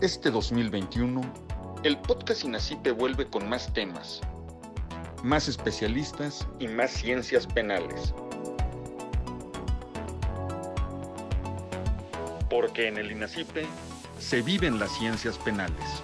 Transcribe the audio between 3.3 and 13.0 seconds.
con más temas, más especialistas y más ciencias penales. Porque en